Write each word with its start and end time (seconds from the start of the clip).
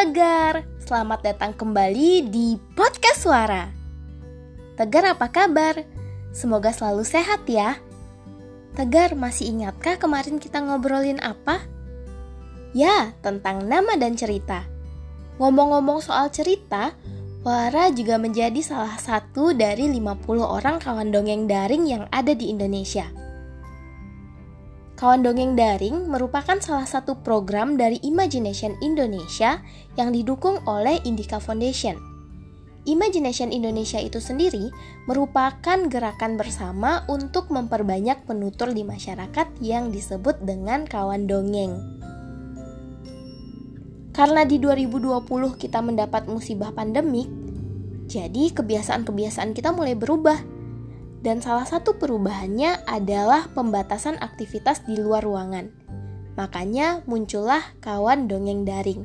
Tegar, 0.00 0.64
selamat 0.80 1.20
datang 1.20 1.52
kembali 1.52 2.32
di 2.32 2.56
Podcast 2.72 3.20
Suara. 3.20 3.68
Tegar 4.72 5.04
apa 5.12 5.28
kabar? 5.28 5.76
Semoga 6.32 6.72
selalu 6.72 7.04
sehat 7.04 7.44
ya. 7.44 7.76
Tegar, 8.72 9.12
masih 9.12 9.52
ingatkah 9.52 10.00
kemarin 10.00 10.40
kita 10.40 10.64
ngobrolin 10.64 11.20
apa? 11.20 11.60
Ya, 12.72 13.12
tentang 13.20 13.68
nama 13.68 13.92
dan 14.00 14.16
cerita. 14.16 14.64
Ngomong-ngomong 15.36 16.00
soal 16.00 16.32
cerita, 16.32 16.96
Wara 17.44 17.92
juga 17.92 18.16
menjadi 18.16 18.64
salah 18.64 18.96
satu 18.96 19.52
dari 19.52 19.84
50 19.84 20.24
orang 20.40 20.80
kawan 20.80 21.12
dongeng 21.12 21.44
daring 21.44 21.84
yang 21.84 22.08
ada 22.08 22.32
di 22.32 22.48
Indonesia. 22.48 23.04
Kawan 25.00 25.24
Dongeng 25.24 25.56
Daring 25.56 26.12
merupakan 26.12 26.60
salah 26.60 26.84
satu 26.84 27.24
program 27.24 27.80
dari 27.80 27.96
Imagination 28.04 28.76
Indonesia 28.84 29.64
yang 29.96 30.12
didukung 30.12 30.60
oleh 30.68 31.00
Indika 31.08 31.40
Foundation. 31.40 31.96
Imagination 32.84 33.48
Indonesia 33.48 33.96
itu 33.96 34.20
sendiri 34.20 34.68
merupakan 35.08 35.88
gerakan 35.88 36.36
bersama 36.36 37.08
untuk 37.08 37.48
memperbanyak 37.48 38.28
penutur 38.28 38.76
di 38.76 38.84
masyarakat 38.84 39.48
yang 39.64 39.88
disebut 39.88 40.36
dengan 40.44 40.84
kawan 40.84 41.24
dongeng. 41.24 41.80
Karena 44.12 44.44
di 44.44 44.60
2020 44.60 45.56
kita 45.56 45.80
mendapat 45.80 46.28
musibah 46.28 46.76
pandemik, 46.76 47.32
jadi 48.04 48.52
kebiasaan-kebiasaan 48.52 49.56
kita 49.56 49.72
mulai 49.72 49.96
berubah 49.96 50.49
dan 51.20 51.44
salah 51.44 51.68
satu 51.68 52.00
perubahannya 52.00 52.84
adalah 52.88 53.52
pembatasan 53.52 54.16
aktivitas 54.20 54.84
di 54.88 54.96
luar 54.96 55.20
ruangan. 55.20 55.68
Makanya 56.40 57.04
muncullah 57.04 57.60
kawan 57.84 58.24
dongeng 58.24 58.64
daring. 58.64 59.04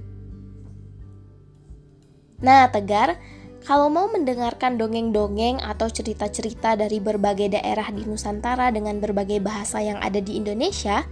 Nah, 2.40 2.72
Tegar, 2.72 3.20
kalau 3.66 3.90
mau 3.92 4.08
mendengarkan 4.08 4.78
dongeng-dongeng 4.80 5.60
atau 5.60 5.90
cerita-cerita 5.90 6.78
dari 6.80 7.02
berbagai 7.02 7.58
daerah 7.60 7.90
di 7.92 8.06
Nusantara 8.06 8.70
dengan 8.72 9.02
berbagai 9.02 9.42
bahasa 9.42 9.82
yang 9.82 10.00
ada 10.00 10.22
di 10.22 10.40
Indonesia, 10.40 11.04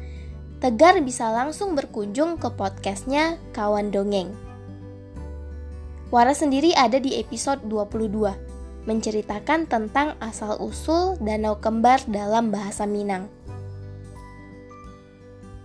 Tegar 0.63 0.95
bisa 1.03 1.27
langsung 1.27 1.75
berkunjung 1.75 2.39
ke 2.39 2.47
podcastnya 2.55 3.35
Kawan 3.51 3.91
Dongeng. 3.91 4.31
Wara 6.13 6.31
sendiri 6.31 6.71
ada 6.77 7.01
di 7.01 7.17
episode 7.19 7.65
22 7.67 8.52
menceritakan 8.83 9.65
tentang 9.67 10.19
asal-usul 10.19 11.15
danau 11.23 11.59
kembar 11.59 12.03
dalam 12.07 12.51
bahasa 12.51 12.83
Minang. 12.83 13.31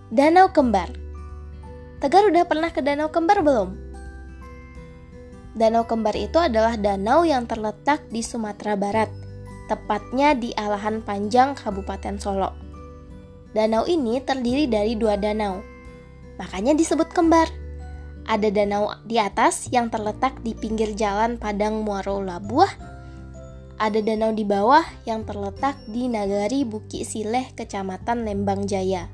Danau 0.09 0.49
kembar. 0.55 0.89
Tegar 1.99 2.31
udah 2.31 2.47
pernah 2.47 2.71
ke 2.71 2.79
danau 2.79 3.11
kembar 3.11 3.43
belum? 3.43 3.75
Danau 5.59 5.83
kembar 5.83 6.15
itu 6.15 6.39
adalah 6.39 6.79
danau 6.79 7.27
yang 7.27 7.43
terletak 7.43 8.07
di 8.07 8.23
Sumatera 8.23 8.79
Barat, 8.79 9.11
tepatnya 9.67 10.31
di 10.31 10.55
Alahan 10.55 11.03
Panjang, 11.03 11.59
Kabupaten 11.59 12.15
Solo. 12.15 12.55
Danau 13.51 13.83
ini 13.83 14.23
terdiri 14.23 14.71
dari 14.71 14.95
dua 14.95 15.19
danau, 15.19 15.59
makanya 16.39 16.71
disebut 16.71 17.11
kembar. 17.11 17.51
Ada 18.29 18.53
danau 18.53 18.93
di 19.03 19.17
atas 19.17 19.67
yang 19.73 19.89
terletak 19.91 20.39
di 20.45 20.53
pinggir 20.53 20.93
jalan 20.93 21.35
Padang 21.35 21.81
Muaro 21.81 22.21
Labuah 22.21 22.98
ada 23.79 24.03
danau 24.03 24.35
di 24.35 24.43
bawah 24.43 24.83
yang 25.07 25.23
terletak 25.23 25.79
di 25.87 26.11
Nagari 26.11 26.67
Bukit 26.67 27.07
Sileh, 27.07 27.55
Kecamatan 27.55 28.27
Lembang 28.27 28.67
Jaya. 28.67 29.07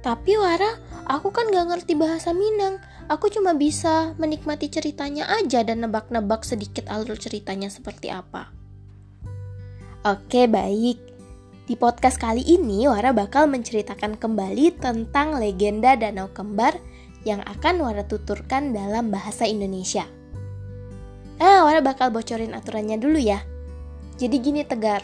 Tapi 0.00 0.32
Wara, 0.40 0.80
aku 1.04 1.28
kan 1.28 1.52
gak 1.52 1.68
ngerti 1.68 1.92
bahasa 1.92 2.32
Minang. 2.32 2.80
Aku 3.12 3.28
cuma 3.28 3.52
bisa 3.52 4.16
menikmati 4.16 4.72
ceritanya 4.72 5.28
aja 5.28 5.60
dan 5.60 5.84
nebak-nebak 5.84 6.40
sedikit 6.48 6.88
alur 6.88 7.20
ceritanya 7.20 7.68
seperti 7.68 8.08
apa. 8.08 8.48
Oke, 10.08 10.48
baik. 10.48 10.96
Di 11.68 11.76
podcast 11.76 12.16
kali 12.16 12.40
ini, 12.40 12.88
Wara 12.88 13.12
bakal 13.12 13.52
menceritakan 13.52 14.16
kembali 14.16 14.80
tentang 14.80 15.36
legenda 15.36 15.92
Danau 15.92 16.32
Kembar 16.32 16.80
yang 17.28 17.44
akan 17.44 17.84
Wara 17.84 18.08
tuturkan 18.08 18.72
dalam 18.72 19.12
bahasa 19.12 19.44
Indonesia. 19.44 20.08
Ah, 21.40 21.64
Wara 21.64 21.80
bakal 21.80 22.12
bocorin 22.12 22.52
aturannya 22.52 23.00
dulu 23.00 23.16
ya. 23.16 23.40
Jadi 24.20 24.36
gini 24.44 24.60
Tegar. 24.60 25.00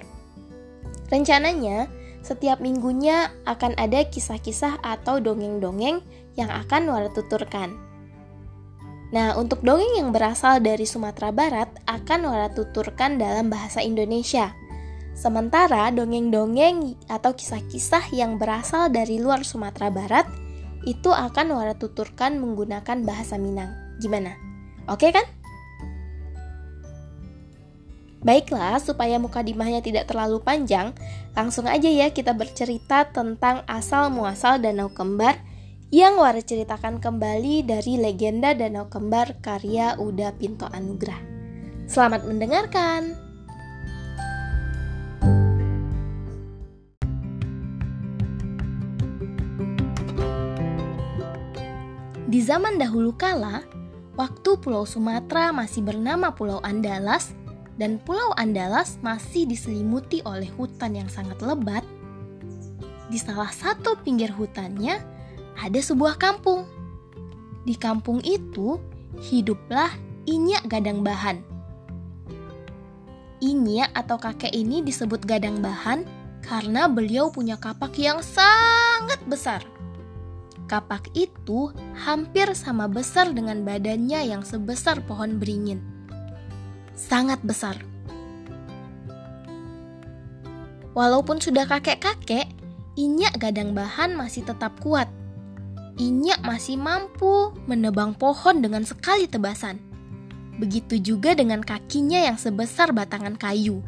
Rencananya, 1.09 1.89
setiap 2.21 2.61
minggunya 2.61 3.33
akan 3.49 3.73
ada 3.81 4.05
kisah-kisah 4.05 4.85
atau 4.85 5.17
dongeng-dongeng 5.17 6.05
yang 6.37 6.53
akan 6.53 6.93
Wara 6.93 7.09
tuturkan. 7.09 7.73
Nah, 9.17 9.33
untuk 9.41 9.65
dongeng 9.65 9.97
yang 9.97 10.13
berasal 10.13 10.61
dari 10.61 10.85
Sumatera 10.85 11.33
Barat 11.33 11.73
akan 11.89 12.29
Wara 12.29 12.53
tuturkan 12.53 13.17
dalam 13.17 13.49
bahasa 13.49 13.81
Indonesia. 13.81 14.53
Sementara 15.17 15.89
dongeng-dongeng 15.89 17.09
atau 17.09 17.33
kisah-kisah 17.33 18.13
yang 18.13 18.37
berasal 18.37 18.93
dari 18.93 19.17
luar 19.17 19.41
Sumatera 19.41 19.89
Barat 19.89 20.29
itu 20.85 21.09
akan 21.09 21.57
Wara 21.57 21.73
tuturkan 21.73 22.37
menggunakan 22.37 23.01
bahasa 23.09 23.41
Minang. 23.41 23.73
Gimana? 24.05 24.37
Oke 24.93 25.09
kan? 25.15 25.25
Baiklah, 28.25 28.81
supaya 28.81 29.21
mukadimahnya 29.21 29.85
tidak 29.85 30.09
terlalu 30.09 30.41
panjang, 30.41 30.97
langsung 31.37 31.69
aja 31.69 31.87
ya 31.87 32.09
kita 32.09 32.33
bercerita 32.33 33.05
tentang 33.13 33.61
asal-muasal 33.69 34.57
Danau 34.57 34.89
Kembar 34.89 35.37
yang 35.95 36.19
Wara 36.19 36.43
ceritakan 36.43 36.99
kembali 36.99 37.63
dari 37.63 38.01
legenda 38.01 38.57
Danau 38.57 38.91
Kembar 38.91 39.39
karya 39.39 39.95
Uda 40.01 40.35
Pinto 40.35 40.67
Anugrah. 40.67 41.21
Selamat 41.87 42.27
mendengarkan! 42.27 43.15
Di 52.27 52.43
zaman 52.43 52.75
dahulu 52.83 53.15
kala, 53.15 53.63
waktu 54.19 54.59
Pulau 54.59 54.83
Sumatera 54.83 55.55
masih 55.55 55.87
bernama 55.87 56.35
Pulau 56.35 56.59
Andalas, 56.67 57.31
dan 57.77 58.01
Pulau 58.01 58.33
Andalas 58.41 58.97
masih 59.05 59.45
diselimuti 59.45 60.25
oleh 60.25 60.49
hutan 60.57 60.97
yang 60.97 61.09
sangat 61.13 61.41
lebat, 61.45 61.85
di 63.13 63.21
salah 63.21 63.53
satu 63.53 64.01
pinggir 64.01 64.33
hutannya 64.33 64.99
ada 65.57 65.81
sebuah 65.81 66.17
kampung. 66.17 66.65
Di 67.69 67.77
kampung 67.77 68.25
itu 68.25 68.81
hiduplah 69.21 69.93
Inyak 70.27 70.67
Gadang 70.67 71.05
Bahan. 71.05 71.39
Inyak 73.45 73.93
atau 73.93 74.17
kakek 74.17 74.57
ini 74.57 74.81
disebut 74.81 75.23
Gadang 75.23 75.61
Bahan 75.61 76.09
karena 76.41 76.89
beliau 76.89 77.29
punya 77.29 77.61
kapak 77.61 77.95
yang 78.01 78.25
sangat 78.25 79.21
besar. 79.29 79.61
Kapak 80.67 81.15
itu 81.15 81.71
hampir 81.95 82.51
sama 82.59 82.91
besar 82.91 83.31
dengan 83.31 83.63
badannya 83.63 84.35
yang 84.35 84.43
sebesar 84.43 84.99
pohon 85.07 85.39
beringin 85.39 85.96
sangat 86.97 87.39
besar. 87.45 87.77
Walaupun 90.97 91.39
sudah 91.39 91.69
kakek-kakek, 91.69 92.49
Inyak 92.97 93.37
gadang 93.37 93.77
bahan 93.77 94.17
masih 94.17 94.49
tetap 94.49 94.73
kuat. 94.81 95.13
Inyak 96.01 96.41
masih 96.41 96.81
mampu 96.81 97.53
menebang 97.69 98.17
pohon 98.17 98.65
dengan 98.65 98.89
sekali 98.89 99.29
tebasan. 99.29 99.77
Begitu 100.57 100.97
juga 101.05 101.37
dengan 101.37 101.61
kakinya 101.61 102.25
yang 102.25 102.41
sebesar 102.41 102.97
batangan 102.97 103.37
kayu. 103.37 103.85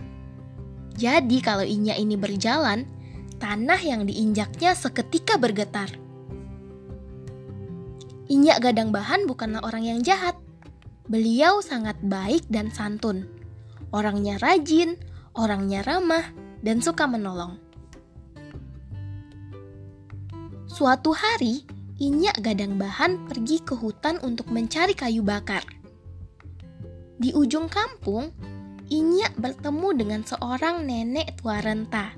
Jadi 1.00 1.40
kalau 1.40 1.64
Inyak 1.64 1.96
ini 1.96 2.20
berjalan, 2.20 2.84
tanah 3.40 3.80
yang 3.80 4.04
diinjaknya 4.04 4.76
seketika 4.76 5.40
bergetar. 5.40 5.88
Inyak 8.28 8.60
gadang 8.60 8.92
bahan 8.92 9.24
bukanlah 9.24 9.64
orang 9.64 9.88
yang 9.88 10.04
jahat. 10.04 10.36
Beliau 11.08 11.64
sangat 11.64 11.96
baik 12.04 12.44
dan 12.52 12.68
santun. 12.68 13.24
Orangnya 13.96 14.36
rajin, 14.44 15.00
orangnya 15.32 15.80
ramah, 15.80 16.28
dan 16.60 16.84
suka 16.84 17.08
menolong. 17.08 17.56
Suatu 20.68 21.16
hari, 21.16 21.64
Inyak 21.96 22.44
Gadang 22.44 22.76
Bahan 22.76 23.24
pergi 23.24 23.58
ke 23.64 23.72
hutan 23.72 24.20
untuk 24.20 24.52
mencari 24.52 24.92
kayu 24.92 25.24
bakar. 25.24 25.64
Di 27.16 27.32
ujung 27.32 27.72
kampung, 27.72 28.30
Inyak 28.92 29.32
bertemu 29.40 29.88
dengan 29.96 30.20
seorang 30.28 30.84
nenek 30.84 31.40
tua 31.40 31.64
renta. 31.64 32.12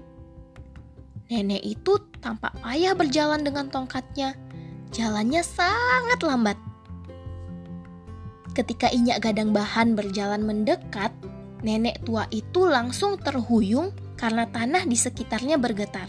Nenek 1.31 1.63
itu 1.63 1.99
tampak 2.19 2.59
payah 2.59 2.95
berjalan 2.99 3.47
dengan 3.47 3.71
tongkatnya. 3.71 4.35
Jalannya 4.91 5.43
sangat 5.47 6.21
lambat. 6.27 6.70
Ketika 8.51 8.91
Inyak 8.91 9.23
Gadang 9.23 9.55
Bahan 9.55 9.95
berjalan 9.95 10.43
mendekat, 10.43 11.15
nenek 11.63 12.03
tua 12.03 12.27
itu 12.33 12.67
langsung 12.67 13.21
terhuyung 13.21 13.93
karena 14.17 14.49
tanah 14.49 14.85
di 14.85 14.97
sekitarnya 14.97 15.57
bergetar. 15.57 16.09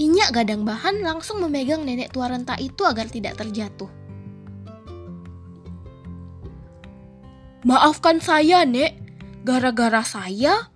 Inyak 0.00 0.32
gadang 0.32 0.64
bahan 0.64 1.04
langsung 1.04 1.44
memegang 1.44 1.84
nenek 1.84 2.08
tua 2.08 2.32
renta 2.32 2.56
itu 2.56 2.88
agar 2.88 3.04
tidak 3.12 3.36
terjatuh. 3.36 3.92
Maafkan 7.68 8.24
saya, 8.24 8.64
Nek. 8.64 8.96
Gara-gara 9.44 10.00
saya, 10.00 10.72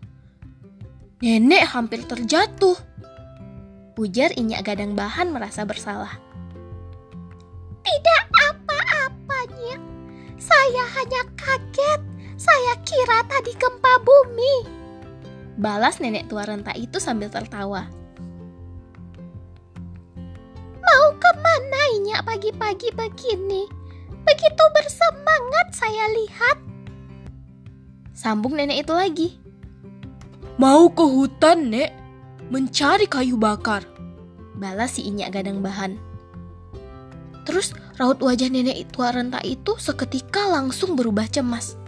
nenek 1.25 1.65
hampir 1.73 2.05
terjatuh. 2.05 2.77
Ujar 3.97 4.37
Inyak 4.37 4.69
gadang 4.69 4.93
bahan 4.93 5.33
merasa 5.33 5.65
bersalah. 5.65 6.21
Tidak 7.81 8.23
apa-apanya. 9.44 9.76
Saya 10.41 10.82
hanya 11.00 11.23
kaget. 11.37 12.00
Saya 12.35 12.75
kira 12.82 13.23
tadi 13.31 13.52
gempa 13.55 14.02
bumi. 14.02 14.67
Balas 15.55 16.02
nenek 16.02 16.26
tua 16.26 16.43
renta 16.43 16.75
itu 16.75 16.99
sambil 16.99 17.31
tertawa. 17.31 17.87
Mau 20.82 21.06
ke 21.17 21.31
mana 21.38 21.81
Inyak 21.94 22.26
pagi-pagi 22.26 22.91
begini? 22.93 23.70
Begitu 24.26 24.64
bersemangat 24.75 25.67
saya 25.73 26.05
lihat. 26.11 26.58
Sambung 28.12 28.58
nenek 28.58 28.82
itu 28.82 28.93
lagi. 28.93 29.29
Mau 30.58 30.91
ke 30.91 31.02
hutan, 31.02 31.70
Nek. 31.70 31.91
Mencari 32.50 33.06
kayu 33.06 33.38
bakar. 33.38 33.87
Balas 34.58 34.99
si 34.99 35.06
Inyak 35.06 35.38
gadang 35.38 35.62
bahan. 35.62 35.96
Terus 37.46 37.75
raut 37.99 38.19
wajah 38.19 38.50
nenek 38.50 38.91
tua 38.91 39.14
renta 39.14 39.38
itu 39.46 39.79
seketika 39.79 40.50
langsung 40.50 40.99
berubah 40.99 41.31
cemas. 41.31 41.79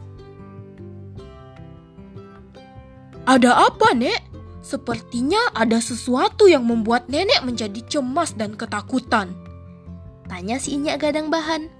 Ada 3.26 3.67
apa, 3.67 3.91
Nek? 3.91 4.20
Sepertinya 4.62 5.50
ada 5.55 5.82
sesuatu 5.82 6.47
yang 6.47 6.67
membuat 6.67 7.11
nenek 7.11 7.43
menjadi 7.43 7.82
cemas 7.87 8.35
dan 8.35 8.55
ketakutan. 8.55 9.35
Tanya 10.26 10.58
si 10.58 10.75
Inyak 10.79 11.06
gadang 11.06 11.31
bahan. 11.31 11.70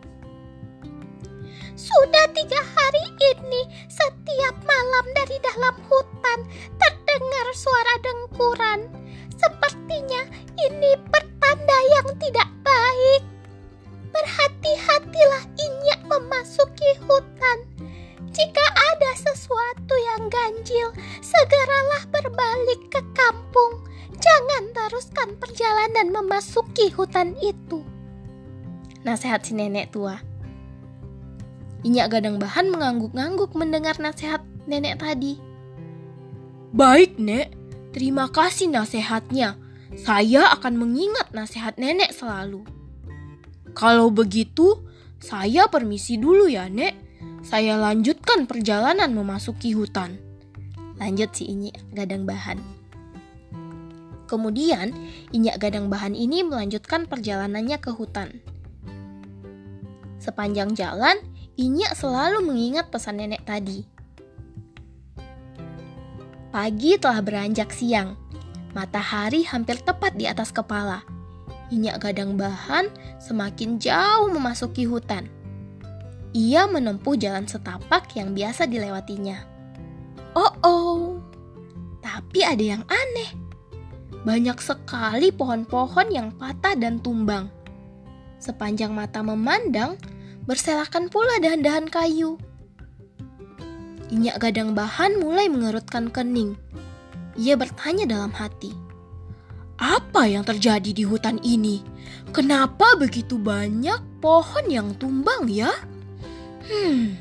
Sudah 1.75 2.27
tiga 2.35 2.59
hari 2.63 3.05
ini, 3.21 3.63
setiap 3.91 4.55
malam 4.67 5.07
dari 5.19 5.39
dalam 5.43 5.75
hutan 5.87 6.39
terdengar 6.79 7.47
suara 7.55 7.95
dengkuran. 8.03 8.81
Sepertinya 9.35 10.23
ini 10.57 10.99
pertanda 11.11 11.79
yang 11.95 12.09
tidak 12.19 12.49
baik. 12.67 13.36
Berhati-hatilah 14.17 15.45
Inyak 15.61 16.01
memasuki 16.09 16.91
hutan. 17.05 17.59
Jika 18.33 18.65
ada 18.65 19.11
sesuatu 19.13 19.93
yang 19.93 20.33
ganjil, 20.33 20.89
segeralah 21.21 22.05
berbalik 22.09 22.81
ke 22.89 23.01
kampung. 23.13 23.85
Jangan 24.17 24.73
teruskan 24.73 25.37
perjalanan 25.37 26.09
memasuki 26.09 26.89
hutan 26.97 27.37
itu. 27.45 27.85
Nasihat 29.05 29.45
si 29.45 29.53
nenek 29.53 29.93
tua. 29.93 30.17
Inyak 31.85 32.17
gadang 32.17 32.41
bahan 32.41 32.73
mengangguk-ngangguk 32.73 33.53
mendengar 33.53 34.01
nasihat 34.01 34.41
nenek 34.65 34.97
tadi. 34.97 35.37
Baik, 36.73 37.21
Nek. 37.21 37.53
Terima 37.93 38.33
kasih 38.33 38.73
nasihatnya. 38.73 39.57
Saya 39.97 40.53
akan 40.57 40.77
mengingat 40.77 41.33
nasihat 41.33 41.77
nenek 41.77 42.13
selalu. 42.13 42.65
Kalau 43.77 44.09
begitu, 44.09 44.89
saya 45.21 45.69
permisi 45.69 46.17
dulu 46.17 46.49
ya, 46.49 46.65
Nek. 46.65 46.97
Saya 47.45 47.77
lanjutkan 47.77 48.49
perjalanan 48.49 49.13
memasuki 49.13 49.77
hutan. 49.77 50.17
Lanjut 50.97 51.37
si 51.37 51.53
Inyak 51.53 51.85
gadang 51.93 52.25
bahan. 52.25 52.57
Kemudian, 54.25 54.97
Inyak 55.31 55.61
gadang 55.61 55.93
bahan 55.93 56.17
ini 56.17 56.41
melanjutkan 56.41 57.05
perjalanannya 57.05 57.77
ke 57.77 57.93
hutan. 57.93 58.41
Sepanjang 60.25 60.73
jalan, 60.73 61.21
Inyak 61.61 62.01
selalu 62.01 62.49
mengingat 62.49 62.89
pesan 62.89 63.21
nenek 63.21 63.45
tadi. 63.45 63.85
Pagi 66.49 66.97
telah 66.97 67.21
beranjak 67.21 67.69
siang. 67.77 68.17
Matahari 68.73 69.45
hampir 69.45 69.77
tepat 69.85 70.17
di 70.17 70.25
atas 70.25 70.49
kepala. 70.49 71.16
Inyak 71.75 72.07
gadang 72.07 72.39
bahan 72.39 72.91
semakin 73.19 73.83
jauh 73.83 74.31
memasuki 74.31 74.87
hutan. 74.87 75.27
Ia 76.31 76.71
menempuh 76.71 77.19
jalan 77.19 77.49
setapak 77.49 78.15
yang 78.15 78.37
biasa 78.37 78.71
dilewatinya. 78.71 79.43
Oh 80.37 80.53
oh, 80.63 81.03
tapi 82.05 82.47
ada 82.47 82.63
yang 82.63 82.85
aneh. 82.87 83.31
Banyak 84.23 84.59
sekali 84.63 85.35
pohon-pohon 85.35 86.13
yang 86.13 86.29
patah 86.35 86.79
dan 86.79 87.03
tumbang. 87.03 87.51
Sepanjang 88.39 88.93
mata 88.95 89.25
memandang, 89.25 89.99
berselakan 90.47 91.11
pula 91.11 91.43
dahan-dahan 91.43 91.91
kayu. 91.91 92.39
Inyak 94.13 94.39
gadang 94.39 94.77
bahan 94.77 95.19
mulai 95.19 95.51
mengerutkan 95.51 96.15
kening. 96.15 96.55
Ia 97.35 97.59
bertanya 97.59 98.07
dalam 98.07 98.31
hati, 98.31 98.71
Apa 99.77 100.25
yang 100.25 100.41
terjadi 100.41 100.91
di 100.97 101.05
hutan 101.05 101.37
ini? 101.45 101.85
Kenapa 102.33 102.97
begitu 102.97 103.37
banyak 103.37 104.01
pohon 104.25 104.67
yang 104.73 104.97
tumbang 104.97 105.45
ya? 105.53 105.73
Hmm. 106.65 107.17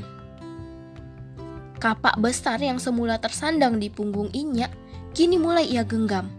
Kapak 1.76 2.18
besar 2.24 2.58
yang 2.64 2.80
semula 2.80 3.20
tersandang 3.20 3.78
di 3.78 3.92
punggung 3.92 4.32
Inyak 4.32 4.72
kini 5.12 5.36
mulai 5.36 5.68
ia 5.68 5.84
genggam. 5.84 6.32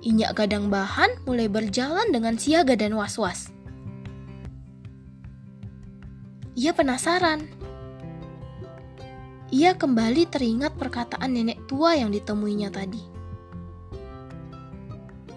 Inyak 0.00 0.38
gadang 0.40 0.72
bahan 0.72 1.12
mulai 1.28 1.46
berjalan 1.52 2.08
dengan 2.08 2.40
siaga 2.40 2.72
dan 2.72 2.96
was-was. 2.96 3.52
Ia 6.56 6.72
penasaran. 6.72 7.44
Ia 9.52 9.76
kembali 9.76 10.26
teringat 10.32 10.74
perkataan 10.80 11.36
nenek 11.36 11.68
tua 11.68 11.94
yang 11.94 12.08
ditemuinya 12.08 12.72
tadi. 12.72 13.15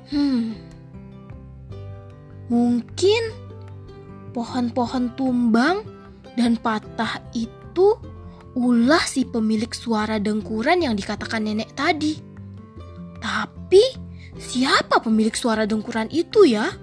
Hmm, 0.09 0.57
mungkin 2.49 3.23
pohon-pohon 4.33 5.13
tumbang 5.13 5.85
dan 6.33 6.57
patah 6.57 7.21
itu 7.37 7.93
ulah 8.57 9.05
si 9.05 9.25
pemilik 9.25 9.69
suara 9.69 10.17
dengkuran 10.17 10.81
yang 10.81 10.97
dikatakan 10.97 11.45
nenek 11.45 11.77
tadi. 11.77 12.17
Tapi 13.21 13.83
siapa 14.39 14.97
pemilik 15.03 15.35
suara 15.37 15.69
dengkuran 15.69 16.09
itu 16.09 16.49
ya? 16.49 16.73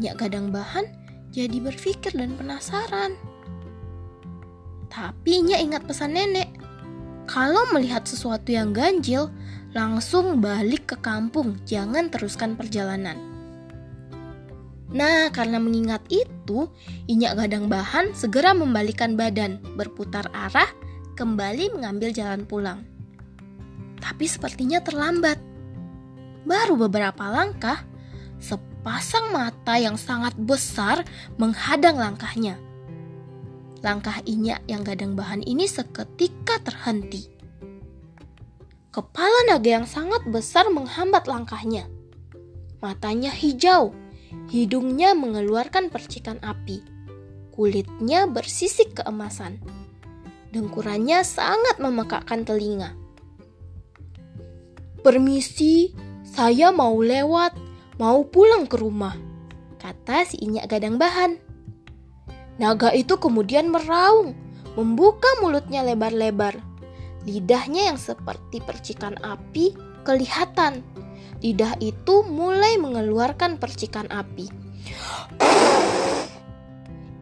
Nyak 0.00 0.26
gadang 0.26 0.50
bahan 0.50 0.88
jadi 1.30 1.62
berpikir 1.62 2.10
dan 2.18 2.34
penasaran. 2.34 3.14
Tapi 4.90 5.46
Nya 5.46 5.62
ingat 5.62 5.86
pesan 5.86 6.18
nenek. 6.18 6.50
Kalau 7.30 7.62
melihat 7.70 8.02
sesuatu 8.02 8.50
yang 8.50 8.74
ganjil, 8.74 9.30
langsung 9.70 10.42
balik 10.42 10.94
ke 10.94 10.96
kampung, 10.98 11.58
jangan 11.62 12.10
teruskan 12.10 12.58
perjalanan. 12.58 13.14
Nah, 14.90 15.30
karena 15.30 15.62
mengingat 15.62 16.02
itu, 16.10 16.66
Inyak 17.06 17.46
Gadang 17.46 17.70
Bahan 17.70 18.10
segera 18.10 18.50
membalikan 18.50 19.14
badan, 19.14 19.62
berputar 19.78 20.26
arah, 20.34 20.66
kembali 21.14 21.78
mengambil 21.78 22.10
jalan 22.10 22.42
pulang. 22.42 22.82
Tapi 24.02 24.26
sepertinya 24.26 24.82
terlambat. 24.82 25.38
Baru 26.42 26.74
beberapa 26.74 27.30
langkah, 27.30 27.86
sepasang 28.42 29.30
mata 29.30 29.78
yang 29.78 29.94
sangat 29.94 30.34
besar 30.34 31.06
menghadang 31.38 31.94
langkahnya. 31.94 32.58
Langkah 33.86 34.18
Inyak 34.26 34.66
yang 34.66 34.82
gadang 34.82 35.14
bahan 35.14 35.46
ini 35.46 35.70
seketika 35.70 36.58
terhenti. 36.66 37.39
Kepala 38.90 39.46
naga 39.46 39.78
yang 39.78 39.86
sangat 39.86 40.26
besar 40.26 40.66
menghambat 40.66 41.30
langkahnya. 41.30 41.86
Matanya 42.82 43.30
hijau, 43.30 43.94
hidungnya 44.50 45.14
mengeluarkan 45.14 45.94
percikan 45.94 46.42
api. 46.42 46.82
Kulitnya 47.54 48.26
bersisik 48.26 48.98
keemasan. 48.98 49.62
Dengkurannya 50.50 51.22
sangat 51.22 51.78
memekakkan 51.78 52.42
telinga. 52.42 52.98
Permisi, 55.06 55.94
saya 56.26 56.74
mau 56.74 56.98
lewat, 56.98 57.54
mau 58.02 58.26
pulang 58.26 58.66
ke 58.66 58.74
rumah, 58.74 59.14
kata 59.78 60.26
si 60.26 60.42
Inyak 60.42 60.66
gadang 60.66 60.98
bahan. 60.98 61.38
Naga 62.58 62.90
itu 62.90 63.14
kemudian 63.22 63.70
meraung, 63.70 64.34
membuka 64.74 65.30
mulutnya 65.38 65.86
lebar-lebar. 65.86 66.69
Lidahnya 67.28 67.92
yang 67.92 67.98
seperti 68.00 68.64
percikan 68.64 69.16
api 69.20 69.76
kelihatan. 70.08 70.80
Lidah 71.40 71.76
itu 71.80 72.24
mulai 72.28 72.76
mengeluarkan 72.76 73.56
percikan 73.56 74.08
api. 74.08 74.48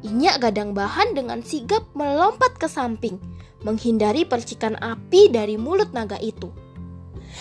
Inyak 0.07 0.39
gadang 0.39 0.75
bahan 0.75 1.19
dengan 1.19 1.43
sigap 1.43 1.83
melompat 1.99 2.55
ke 2.55 2.71
samping, 2.71 3.19
menghindari 3.67 4.23
percikan 4.23 4.79
api 4.79 5.31
dari 5.31 5.59
mulut 5.59 5.91
naga 5.91 6.19
itu. 6.23 6.55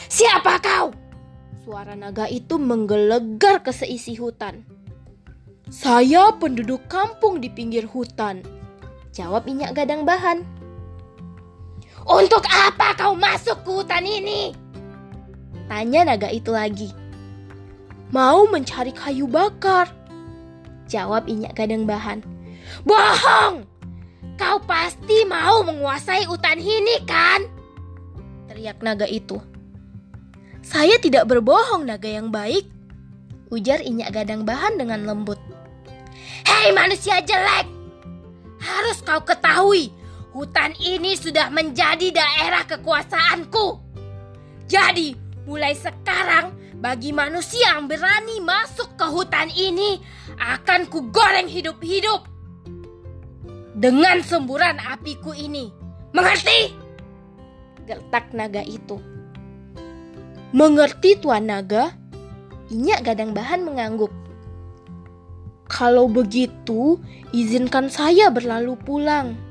Siapa 0.10 0.58
kau? 0.62 0.90
Suara 1.62 1.94
naga 1.94 2.26
itu 2.26 2.58
menggelegar 2.58 3.62
ke 3.62 3.70
seisi 3.70 4.18
hutan. 4.18 4.66
Saya 5.68 6.32
penduduk 6.32 6.88
kampung 6.88 7.44
di 7.44 7.52
pinggir 7.52 7.84
hutan. 7.86 8.40
Jawab 9.12 9.52
Inyak 9.52 9.76
Gadang 9.76 10.08
Bahan. 10.08 10.57
Untuk 12.08 12.48
apa 12.48 12.96
kau 12.96 13.20
masuk 13.20 13.68
ke 13.68 13.70
hutan 13.84 14.08
ini? 14.08 14.56
Tanya 15.68 16.08
naga 16.08 16.32
itu 16.32 16.56
lagi. 16.56 16.96
Mau 18.16 18.48
mencari 18.48 18.96
kayu 18.96 19.28
bakar. 19.28 19.92
Jawab 20.88 21.28
Inyak 21.28 21.60
Gadang 21.60 21.84
Bahan. 21.84 22.24
Bohong! 22.88 23.68
Kau 24.40 24.58
pasti 24.64 25.28
mau 25.28 25.68
menguasai 25.68 26.24
hutan 26.24 26.56
ini 26.64 27.04
kan? 27.04 27.44
Teriak 28.48 28.80
naga 28.80 29.04
itu. 29.04 29.44
Saya 30.64 30.96
tidak 31.04 31.28
berbohong 31.28 31.84
naga 31.84 32.08
yang 32.08 32.32
baik. 32.32 32.72
Ujar 33.52 33.84
Inyak 33.84 34.16
Gadang 34.16 34.48
Bahan 34.48 34.80
dengan 34.80 35.04
lembut. 35.04 35.40
Hei 36.48 36.72
manusia 36.72 37.20
jelek! 37.20 37.68
Harus 38.64 39.04
kau 39.04 39.20
ketahui, 39.28 39.92
hutan 40.38 40.78
ini 40.78 41.18
sudah 41.18 41.50
menjadi 41.50 42.14
daerah 42.14 42.62
kekuasaanku. 42.70 43.82
Jadi, 44.70 45.18
mulai 45.50 45.74
sekarang, 45.74 46.54
bagi 46.78 47.10
manusia 47.10 47.74
yang 47.74 47.90
berani 47.90 48.38
masuk 48.46 48.94
ke 48.94 49.06
hutan 49.10 49.50
ini, 49.50 49.98
akan 50.38 50.86
kugoreng 50.94 51.50
hidup-hidup. 51.50 52.30
Dengan 53.74 54.22
semburan 54.22 54.78
apiku 54.78 55.34
ini. 55.34 55.74
Mengerti? 56.14 56.70
Gertak 57.90 58.30
naga 58.38 58.62
itu. 58.62 59.02
Mengerti 60.54 61.18
Tuan 61.18 61.50
Naga? 61.50 61.98
Inyak 62.70 63.10
Gadang 63.10 63.34
Bahan 63.34 63.66
mengangguk. 63.66 64.14
Kalau 65.66 66.06
begitu, 66.06 67.02
izinkan 67.34 67.90
saya 67.90 68.30
berlalu 68.30 68.78
pulang. 68.82 69.47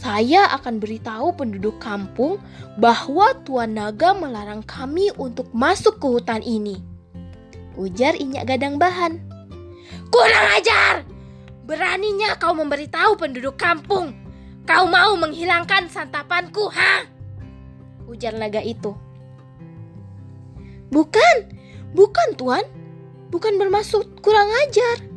Saya 0.00 0.48
akan 0.56 0.80
beritahu 0.80 1.36
penduduk 1.36 1.76
kampung 1.76 2.40
bahwa 2.80 3.36
Tuan 3.44 3.76
Naga 3.76 4.16
melarang 4.16 4.64
kami 4.64 5.12
untuk 5.20 5.52
masuk 5.52 6.00
ke 6.00 6.06
hutan 6.08 6.40
ini. 6.40 6.80
Ujar 7.76 8.16
Inyak 8.16 8.48
Gadang 8.48 8.80
Bahan. 8.80 9.20
Kurang 10.08 10.46
ajar! 10.56 11.04
Beraninya 11.68 12.32
kau 12.40 12.56
memberitahu 12.56 13.20
penduduk 13.20 13.60
kampung. 13.60 14.16
Kau 14.64 14.88
mau 14.88 15.20
menghilangkan 15.20 15.92
santapanku, 15.92 16.72
ha? 16.72 17.04
Ujar 18.08 18.32
naga 18.40 18.64
itu. 18.64 18.96
Bukan, 20.88 21.36
bukan 21.92 22.28
tuan. 22.40 22.64
Bukan 23.28 23.60
bermaksud 23.60 24.24
kurang 24.24 24.48
ajar. 24.64 25.09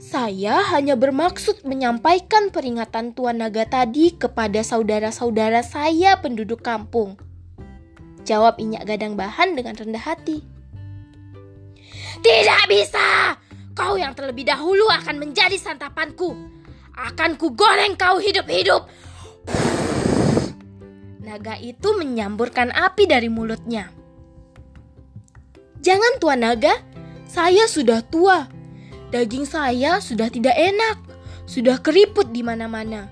Saya 0.00 0.64
hanya 0.72 0.96
bermaksud 0.96 1.68
menyampaikan 1.68 2.48
peringatan 2.48 3.12
Tuan 3.12 3.36
Naga 3.36 3.68
tadi 3.68 4.16
kepada 4.16 4.64
saudara-saudara 4.64 5.60
saya 5.60 6.16
penduduk 6.16 6.64
kampung. 6.64 7.20
Jawab 8.24 8.56
Inyak 8.56 8.88
Gadang 8.88 9.20
Bahan 9.20 9.60
dengan 9.60 9.76
rendah 9.76 10.00
hati. 10.00 10.40
Tidak 12.24 12.62
bisa! 12.72 13.36
Kau 13.76 14.00
yang 14.00 14.16
terlebih 14.16 14.48
dahulu 14.48 14.88
akan 14.88 15.20
menjadi 15.20 15.60
santapanku. 15.60 16.32
Akan 16.96 17.36
ku 17.36 17.52
goreng 17.52 17.92
kau 18.00 18.16
hidup-hidup. 18.16 18.88
Naga 21.20 21.60
itu 21.60 21.92
menyamburkan 22.00 22.72
api 22.72 23.04
dari 23.04 23.28
mulutnya. 23.28 23.92
Jangan 25.84 26.16
Tuan 26.16 26.40
Naga, 26.40 26.72
saya 27.28 27.68
sudah 27.68 28.00
tua. 28.00 28.59
Daging 29.10 29.42
saya 29.42 29.98
sudah 29.98 30.30
tidak 30.30 30.54
enak, 30.54 31.02
sudah 31.42 31.82
keriput 31.82 32.30
di 32.30 32.46
mana-mana. 32.46 33.10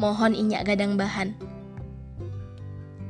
Mohon 0.00 0.32
Inyak 0.32 0.72
Gadang 0.72 0.96
Bahan. 0.96 1.36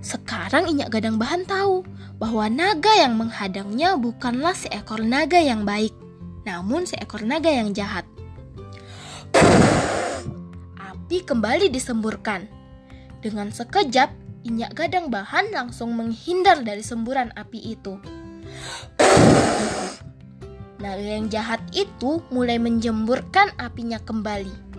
Sekarang 0.03 0.67
Inyak 0.67 0.99
Gadang 0.99 1.15
Bahan 1.23 1.47
tahu 1.47 1.87
bahwa 2.19 2.51
naga 2.51 2.91
yang 2.99 3.15
menghadangnya 3.15 3.95
bukanlah 3.95 4.51
seekor 4.51 4.99
naga 5.07 5.39
yang 5.39 5.63
baik, 5.63 5.95
namun 6.43 6.91
seekor 6.91 7.23
naga 7.23 7.55
yang 7.55 7.71
jahat. 7.71 8.03
Api 10.75 11.23
kembali 11.23 11.71
disemburkan. 11.71 12.51
Dengan 13.23 13.55
sekejap, 13.55 14.11
Inyak 14.43 14.75
Gadang 14.75 15.07
Bahan 15.07 15.55
langsung 15.55 15.95
menghindar 15.95 16.67
dari 16.67 16.83
semburan 16.83 17.31
api 17.39 17.79
itu. 17.79 17.95
Naga 20.79 21.03
yang 21.03 21.27
jahat 21.27 21.59
itu 21.75 22.23
mulai 22.31 22.63
menjemburkan 22.63 23.51
apinya 23.59 23.99
kembali. 23.99 24.71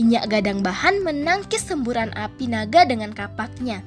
Inyak 0.00 0.32
Gadang 0.32 0.64
Bahan 0.64 1.04
menangkis 1.04 1.68
semburan 1.68 2.16
api 2.16 2.48
naga 2.48 2.88
dengan 2.88 3.12
kapaknya. 3.12 3.84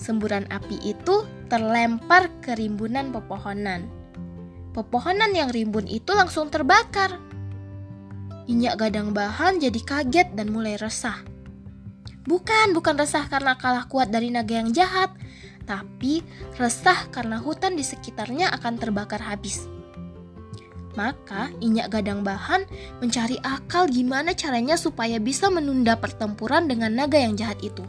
Semburan 0.00 0.48
api 0.48 0.80
itu 0.80 1.28
terlempar 1.52 2.32
ke 2.40 2.56
rimbunan 2.56 3.12
pepohonan. 3.12 3.84
Pepohonan 4.72 5.36
yang 5.36 5.52
rimbun 5.52 5.84
itu 5.84 6.16
langsung 6.16 6.48
terbakar. 6.48 7.20
Inyak 8.48 8.80
Gadang 8.80 9.12
Bahan 9.12 9.60
jadi 9.60 9.80
kaget 9.82 10.32
dan 10.32 10.48
mulai 10.48 10.80
resah. 10.80 11.20
Bukan, 12.24 12.72
bukan 12.72 12.96
resah 12.96 13.28
karena 13.28 13.58
kalah 13.60 13.90
kuat 13.90 14.08
dari 14.08 14.32
naga 14.32 14.62
yang 14.62 14.70
jahat, 14.70 15.12
tapi 15.66 16.22
resah 16.56 17.10
karena 17.10 17.36
hutan 17.42 17.74
di 17.74 17.82
sekitarnya 17.82 18.48
akan 18.56 18.78
terbakar 18.78 19.20
habis. 19.20 19.71
Maka 20.92 21.48
Inyak 21.64 21.88
Gadang 21.88 22.20
Bahan 22.20 22.68
mencari 23.00 23.40
akal 23.40 23.88
gimana 23.88 24.36
caranya 24.36 24.76
supaya 24.76 25.16
bisa 25.16 25.48
menunda 25.48 25.96
pertempuran 25.96 26.68
dengan 26.68 26.92
naga 26.92 27.16
yang 27.16 27.32
jahat 27.32 27.56
itu. 27.64 27.80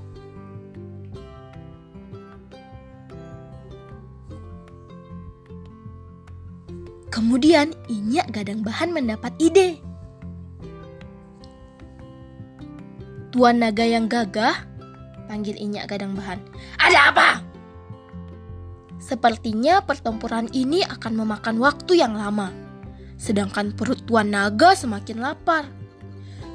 Kemudian 7.12 7.76
Inyak 7.92 8.32
Gadang 8.34 8.64
Bahan 8.64 8.90
mendapat 8.90 9.36
ide. 9.38 9.78
Tuan 13.30 13.62
naga 13.62 13.86
yang 13.86 14.08
gagah, 14.08 14.66
panggil 15.28 15.60
Inyak 15.60 15.92
Gadang 15.92 16.16
Bahan. 16.16 16.40
Ada 16.80 17.00
apa? 17.12 17.30
Sepertinya 19.04 19.84
pertempuran 19.84 20.48
ini 20.56 20.82
akan 20.88 21.14
memakan 21.20 21.60
waktu 21.60 22.00
yang 22.00 22.16
lama. 22.16 22.63
Sedangkan 23.16 23.72
perut 23.74 24.04
Tuan 24.04 24.34
Naga 24.34 24.76
semakin 24.76 25.24
lapar. 25.24 25.70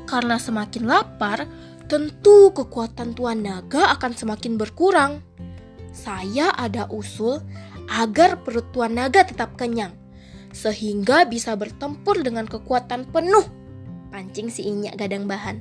Karena 0.08 0.40
semakin 0.40 0.84
lapar, 0.88 1.44
tentu 1.88 2.52
kekuatan 2.52 3.16
Tuan 3.16 3.40
Naga 3.44 3.92
akan 3.96 4.12
semakin 4.12 4.60
berkurang. 4.60 5.24
Saya 5.92 6.52
ada 6.52 6.84
usul 6.92 7.40
agar 7.88 8.44
perut 8.44 8.68
Tuan 8.72 8.94
Naga 8.94 9.24
tetap 9.24 9.56
kenyang, 9.56 9.96
sehingga 10.52 11.24
bisa 11.24 11.56
bertempur 11.56 12.20
dengan 12.20 12.44
kekuatan 12.44 13.08
penuh. 13.08 13.44
Pancing 14.12 14.48
si 14.52 14.68
Inyak 14.68 15.00
Gadang 15.00 15.24
Bahan. 15.24 15.60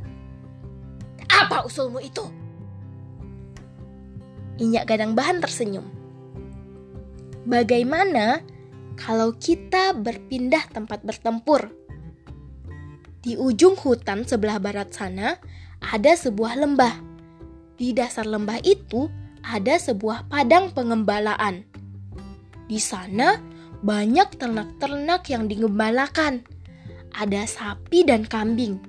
Apa 1.28 1.64
usulmu 1.68 2.00
itu? 2.00 2.24
Inyak 4.60 4.88
Gadang 4.92 5.16
Bahan 5.16 5.44
tersenyum. 5.44 5.88
Bagaimana 7.48 8.44
kalau 8.98 9.38
kita 9.38 9.94
berpindah 9.94 10.66
tempat 10.74 11.06
bertempur? 11.06 11.70
Di 13.22 13.38
ujung 13.38 13.78
hutan 13.78 14.26
sebelah 14.26 14.58
barat 14.58 14.90
sana 14.90 15.38
ada 15.80 16.18
sebuah 16.18 16.58
lembah. 16.58 16.98
Di 17.78 17.94
dasar 17.94 18.26
lembah 18.26 18.58
itu 18.66 19.06
ada 19.46 19.78
sebuah 19.78 20.26
padang 20.28 20.74
pengembalaan. 20.74 21.62
Di 22.66 22.82
sana 22.82 23.38
banyak 23.86 24.42
ternak-ternak 24.42 25.30
yang 25.30 25.46
digembalakan. 25.46 26.42
Ada 27.14 27.46
sapi 27.46 28.02
dan 28.02 28.26
kambing. 28.26 28.82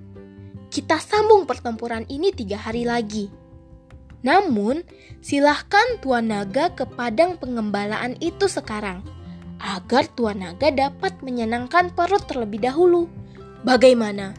Kita 0.73 1.01
sambung 1.01 1.45
pertempuran 1.45 2.09
ini 2.09 2.33
tiga 2.33 2.57
hari 2.61 2.89
lagi. 2.89 3.29
Namun, 4.21 4.83
silahkan 5.23 6.03
Tuan 6.03 6.29
Naga 6.29 6.75
ke 6.75 6.85
padang 6.85 7.39
pengembalaan 7.39 8.19
itu 8.19 8.51
sekarang, 8.51 9.07
agar 9.59 10.07
Tuan 10.15 10.43
Naga 10.43 10.71
dapat 10.71 11.19
menyenangkan 11.23 11.91
perut 11.93 12.23
terlebih 12.31 12.63
dahulu. 12.63 13.11
Bagaimana? 13.67 14.35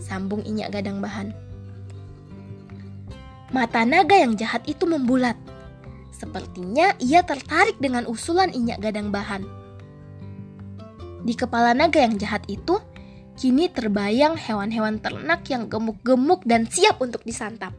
Sambung 0.00 0.44
Inyak 0.44 0.80
Gadang 0.80 1.04
Bahan. 1.04 1.32
Mata 3.52 3.86
naga 3.86 4.18
yang 4.18 4.34
jahat 4.34 4.66
itu 4.66 4.84
membulat. 4.84 5.38
Sepertinya 6.10 6.96
ia 6.98 7.22
tertarik 7.22 7.76
dengan 7.78 8.08
usulan 8.08 8.50
Inyak 8.50 8.82
Gadang 8.82 9.12
Bahan. 9.12 9.44
Di 11.22 11.34
kepala 11.36 11.76
naga 11.76 12.00
yang 12.00 12.16
jahat 12.16 12.42
itu, 12.48 12.80
kini 13.36 13.68
terbayang 13.68 14.40
hewan-hewan 14.40 14.98
ternak 14.98 15.44
yang 15.52 15.68
gemuk-gemuk 15.68 16.42
dan 16.48 16.64
siap 16.66 16.98
untuk 17.04 17.20
disantap. 17.22 17.76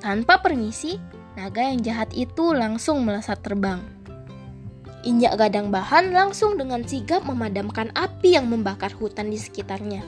Tanpa 0.00 0.40
permisi, 0.40 1.00
naga 1.34 1.62
yang 1.62 1.82
jahat 1.82 2.10
itu 2.14 2.54
langsung 2.54 3.02
melesat 3.02 3.42
terbang. 3.42 3.82
Injak 5.04 5.36
gadang 5.36 5.68
bahan 5.68 6.16
langsung 6.16 6.56
dengan 6.56 6.80
sigap 6.86 7.28
memadamkan 7.28 7.92
api 7.92 8.40
yang 8.40 8.48
membakar 8.48 8.88
hutan 8.96 9.28
di 9.28 9.36
sekitarnya. 9.36 10.00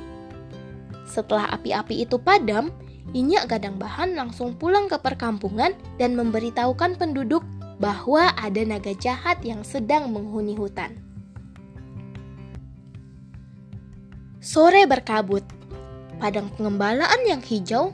Setelah 1.04 1.52
api-api 1.52 2.02
itu 2.02 2.16
padam, 2.16 2.72
Injak 3.14 3.54
gadang 3.54 3.78
bahan 3.78 4.18
langsung 4.18 4.58
pulang 4.58 4.90
ke 4.90 4.98
perkampungan 4.98 5.76
dan 5.94 6.18
memberitahukan 6.18 6.98
penduduk 6.98 7.46
bahwa 7.78 8.32
ada 8.34 8.62
naga 8.66 8.96
jahat 8.96 9.38
yang 9.46 9.62
sedang 9.62 10.10
menghuni 10.10 10.56
hutan. 10.56 10.96
Sore 14.42 14.88
berkabut, 14.88 15.44
padang 16.18 16.48
pengembalaan 16.56 17.20
yang 17.28 17.42
hijau 17.44 17.92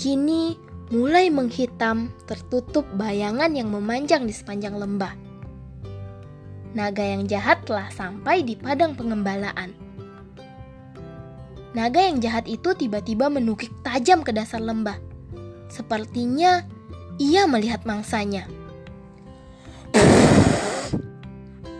kini 0.00 0.56
mulai 0.90 1.30
menghitam 1.30 2.10
tertutup 2.26 2.88
bayangan 2.98 3.54
yang 3.54 3.70
memanjang 3.70 4.26
di 4.26 4.34
sepanjang 4.34 4.74
lembah. 4.74 5.14
Naga 6.72 7.04
yang 7.04 7.28
jahat 7.28 7.68
telah 7.68 7.92
sampai 7.92 8.40
di 8.40 8.56
padang 8.56 8.96
pengembalaan. 8.96 9.76
Naga 11.76 12.00
yang 12.04 12.20
jahat 12.20 12.48
itu 12.48 12.72
tiba-tiba 12.72 13.28
menukik 13.28 13.68
tajam 13.84 14.24
ke 14.24 14.32
dasar 14.32 14.60
lembah. 14.60 14.96
Sepertinya 15.68 16.64
ia 17.16 17.44
melihat 17.48 17.84
mangsanya. 17.84 18.48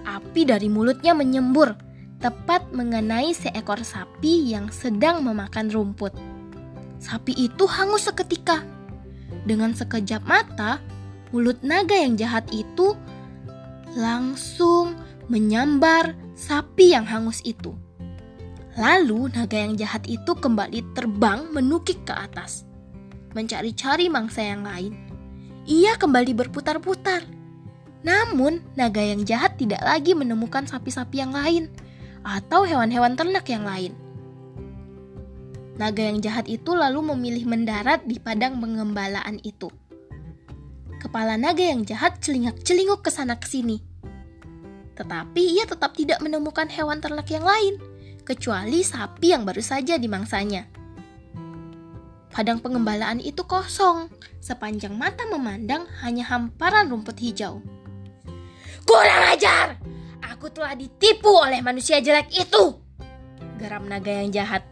Api 0.04 0.48
dari 0.48 0.68
mulutnya 0.72 1.12
menyembur, 1.12 1.76
tepat 2.20 2.72
mengenai 2.72 3.36
seekor 3.36 3.84
sapi 3.84 4.52
yang 4.52 4.72
sedang 4.72 5.24
memakan 5.24 5.68
rumput. 5.68 6.16
Sapi 6.96 7.36
itu 7.36 7.64
hangus 7.68 8.08
seketika. 8.08 8.64
Dengan 9.42 9.74
sekejap 9.74 10.22
mata, 10.22 10.78
mulut 11.34 11.58
naga 11.66 11.98
yang 11.98 12.14
jahat 12.14 12.46
itu 12.54 12.94
langsung 13.98 14.94
menyambar 15.26 16.14
sapi 16.38 16.94
yang 16.94 17.04
hangus 17.06 17.42
itu. 17.42 17.74
Lalu 18.78 19.28
naga 19.36 19.58
yang 19.60 19.76
jahat 19.76 20.08
itu 20.08 20.32
kembali 20.32 20.96
terbang 20.96 21.52
menukik 21.52 22.08
ke 22.08 22.14
atas, 22.16 22.64
mencari-cari 23.36 24.08
mangsa 24.08 24.40
yang 24.40 24.64
lain. 24.64 24.96
Ia 25.68 26.00
kembali 26.00 26.32
berputar-putar. 26.32 27.22
Namun, 28.02 28.64
naga 28.74 28.98
yang 28.98 29.22
jahat 29.22 29.60
tidak 29.60 29.78
lagi 29.84 30.16
menemukan 30.16 30.66
sapi-sapi 30.66 31.22
yang 31.22 31.30
lain 31.30 31.70
atau 32.26 32.66
hewan-hewan 32.66 33.14
ternak 33.14 33.46
yang 33.46 33.62
lain. 33.62 33.94
Naga 35.82 36.06
yang 36.06 36.22
jahat 36.22 36.46
itu 36.46 36.78
lalu 36.78 37.10
memilih 37.10 37.42
mendarat 37.50 38.06
di 38.06 38.22
padang 38.22 38.62
pengembalaan 38.62 39.42
itu. 39.42 39.66
Kepala 41.02 41.34
naga 41.34 41.58
yang 41.58 41.82
jahat 41.82 42.22
celingak-celinguk 42.22 43.02
ke 43.02 43.10
sana 43.10 43.34
ke 43.34 43.50
sini. 43.50 43.82
Tetapi 44.94 45.42
ia 45.42 45.66
tetap 45.66 45.98
tidak 45.98 46.22
menemukan 46.22 46.70
hewan 46.70 47.02
ternak 47.02 47.26
yang 47.34 47.42
lain, 47.42 47.82
kecuali 48.22 48.86
sapi 48.86 49.34
yang 49.34 49.42
baru 49.42 49.58
saja 49.58 49.98
dimangsanya. 49.98 50.70
Padang 52.30 52.62
pengembalaan 52.62 53.18
itu 53.18 53.42
kosong, 53.42 54.06
sepanjang 54.38 54.94
mata 54.94 55.26
memandang 55.26 55.90
hanya 56.06 56.30
hamparan 56.30 56.94
rumput 56.94 57.18
hijau. 57.18 57.58
Kurang 58.86 59.34
ajar! 59.34 59.82
Aku 60.30 60.46
telah 60.54 60.78
ditipu 60.78 61.42
oleh 61.42 61.58
manusia 61.58 61.98
jelek 61.98 62.30
itu! 62.38 62.78
Garam 63.58 63.90
naga 63.90 64.22
yang 64.22 64.30
jahat. 64.30 64.71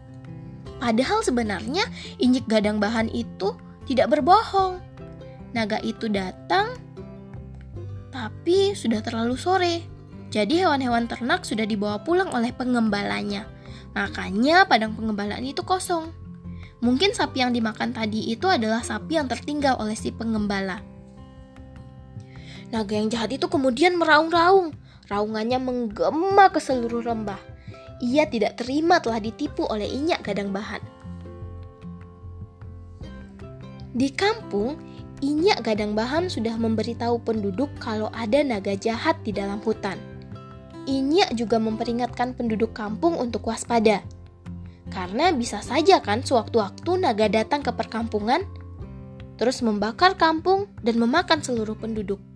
Padahal 0.81 1.21
sebenarnya 1.21 1.85
injik 2.17 2.49
gadang 2.49 2.81
bahan 2.81 3.05
itu 3.13 3.53
tidak 3.85 4.17
berbohong. 4.17 4.81
Naga 5.53 5.77
itu 5.85 6.09
datang, 6.09 6.73
tapi 8.09 8.73
sudah 8.73 9.05
terlalu 9.05 9.37
sore. 9.37 9.85
Jadi 10.33 10.57
hewan-hewan 10.57 11.05
ternak 11.05 11.45
sudah 11.45 11.69
dibawa 11.69 12.01
pulang 12.01 12.33
oleh 12.33 12.49
pengembalanya. 12.49 13.45
Makanya 13.93 14.65
padang 14.65 14.97
pengembalaan 14.97 15.45
itu 15.45 15.61
kosong. 15.61 16.09
Mungkin 16.81 17.13
sapi 17.13 17.45
yang 17.45 17.53
dimakan 17.53 17.93
tadi 17.93 18.33
itu 18.33 18.49
adalah 18.49 18.81
sapi 18.81 19.21
yang 19.21 19.29
tertinggal 19.29 19.77
oleh 19.77 19.93
si 19.93 20.09
pengembala. 20.09 20.81
Naga 22.73 22.97
yang 22.97 23.13
jahat 23.13 23.29
itu 23.37 23.45
kemudian 23.45 24.01
meraung-raung. 24.01 24.73
Raungannya 25.11 25.59
menggema 25.61 26.49
ke 26.49 26.57
seluruh 26.57 27.03
lembah 27.03 27.51
ia 28.01 28.25
tidak 28.25 28.57
terima 28.57 28.97
telah 28.97 29.21
ditipu 29.21 29.69
oleh 29.69 29.85
Inyak 29.85 30.25
Gadang 30.25 30.49
Bahan. 30.49 30.81
Di 33.93 34.09
kampung, 34.09 34.81
Inyak 35.21 35.61
Gadang 35.61 35.93
Bahan 35.93 36.25
sudah 36.25 36.57
memberitahu 36.57 37.21
penduduk 37.21 37.69
kalau 37.77 38.09
ada 38.09 38.41
naga 38.41 38.73
jahat 38.73 39.21
di 39.21 39.29
dalam 39.29 39.61
hutan. 39.61 40.01
Inyak 40.89 41.37
juga 41.37 41.61
memperingatkan 41.61 42.33
penduduk 42.33 42.73
kampung 42.73 43.13
untuk 43.21 43.45
waspada. 43.45 44.01
Karena 44.89 45.29
bisa 45.29 45.61
saja 45.61 46.01
kan 46.01 46.25
sewaktu-waktu 46.25 47.05
naga 47.05 47.29
datang 47.29 47.61
ke 47.61 47.69
perkampungan, 47.69 48.41
terus 49.37 49.61
membakar 49.61 50.17
kampung 50.17 50.65
dan 50.81 50.97
memakan 50.97 51.45
seluruh 51.45 51.77
penduduk. 51.77 52.30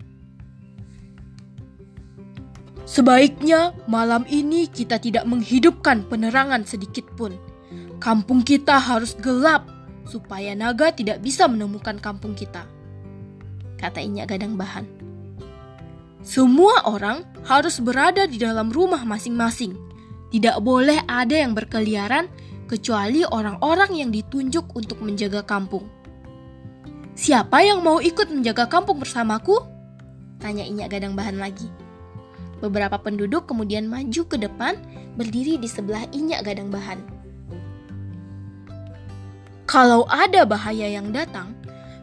Sebaiknya 2.86 3.74
malam 3.90 4.30
ini 4.30 4.70
kita 4.70 5.02
tidak 5.02 5.26
menghidupkan 5.26 6.06
penerangan 6.06 6.70
sedikit 6.70 7.10
pun. 7.18 7.34
Kampung 7.98 8.46
kita 8.46 8.78
harus 8.78 9.18
gelap 9.18 9.66
supaya 10.06 10.54
naga 10.54 10.94
tidak 10.94 11.26
bisa 11.26 11.50
menemukan 11.50 11.98
kampung 11.98 12.38
kita. 12.38 12.70
Kata 13.82 13.98
Inyak 13.98 14.38
Gadang 14.38 14.54
Bahan. 14.54 14.86
Semua 16.22 16.86
orang 16.86 17.26
harus 17.46 17.82
berada 17.82 18.30
di 18.30 18.38
dalam 18.38 18.70
rumah 18.70 19.02
masing-masing. 19.02 19.74
Tidak 20.30 20.62
boleh 20.62 21.02
ada 21.10 21.42
yang 21.42 21.58
berkeliaran 21.58 22.30
kecuali 22.70 23.26
orang-orang 23.26 23.98
yang 23.98 24.10
ditunjuk 24.10 24.74
untuk 24.78 25.02
menjaga 25.02 25.42
kampung. 25.42 25.86
Siapa 27.18 27.66
yang 27.66 27.82
mau 27.82 27.98
ikut 27.98 28.30
menjaga 28.30 28.70
kampung 28.70 29.02
bersamaku? 29.02 29.58
Tanya 30.38 30.66
Inyak 30.66 30.98
Gadang 30.98 31.18
Bahan 31.18 31.42
lagi. 31.42 31.85
Beberapa 32.64 32.96
penduduk 33.00 33.52
kemudian 33.52 33.88
maju 33.88 34.22
ke 34.28 34.38
depan, 34.40 34.80
berdiri 35.20 35.60
di 35.60 35.68
sebelah 35.68 36.08
Inyak 36.16 36.48
Gadang 36.48 36.72
Bahan. 36.72 37.00
Kalau 39.66 40.08
ada 40.08 40.48
bahaya 40.48 40.88
yang 40.88 41.12
datang, 41.12 41.52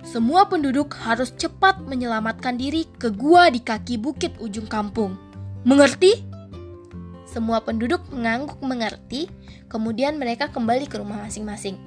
semua 0.03 0.45
penduduk 0.51 0.93
harus 0.99 1.31
cepat 1.39 1.79
menyelamatkan 1.87 2.59
diri 2.59 2.85
ke 2.99 3.09
gua 3.09 3.49
di 3.49 3.63
kaki 3.63 3.97
bukit 3.97 4.35
ujung 4.43 4.67
kampung. 4.67 5.15
Mengerti? 5.63 6.27
Semua 7.25 7.65
penduduk 7.65 8.03
mengangguk 8.13 8.61
mengerti, 8.61 9.31
kemudian 9.73 10.21
mereka 10.21 10.53
kembali 10.53 10.85
ke 10.85 11.01
rumah 11.01 11.23
masing-masing. 11.23 11.81